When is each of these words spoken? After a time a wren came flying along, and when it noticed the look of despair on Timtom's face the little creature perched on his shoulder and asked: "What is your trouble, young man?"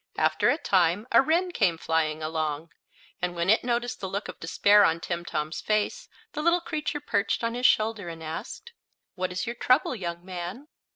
After 0.17 0.49
a 0.49 0.57
time 0.57 1.05
a 1.11 1.21
wren 1.21 1.51
came 1.51 1.77
flying 1.77 2.23
along, 2.23 2.71
and 3.21 3.35
when 3.35 3.51
it 3.51 3.63
noticed 3.63 3.99
the 3.99 4.09
look 4.09 4.27
of 4.27 4.39
despair 4.39 4.83
on 4.83 4.99
Timtom's 4.99 5.61
face 5.61 6.09
the 6.31 6.41
little 6.41 6.59
creature 6.59 6.99
perched 6.99 7.43
on 7.43 7.53
his 7.53 7.67
shoulder 7.67 8.09
and 8.09 8.23
asked: 8.23 8.71
"What 9.13 9.31
is 9.31 9.45
your 9.45 9.53
trouble, 9.55 9.95
young 9.95 10.25
man?" 10.25 10.69